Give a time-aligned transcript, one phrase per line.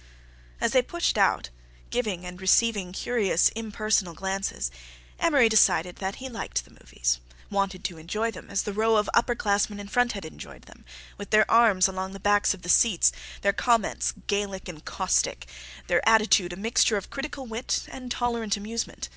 [0.00, 1.50] h h h!" As they pushed out,
[1.90, 4.70] giving and receiving curious impersonal glances,
[5.20, 9.10] Amory decided that he liked the movies, wanted to enjoy them as the row of
[9.12, 10.86] upper classmen in front had enjoyed them,
[11.18, 15.46] with their arms along the backs of the seats, their comments Gaelic and caustic,
[15.86, 19.10] their attitude a mixture of critical wit and tolerant amusement.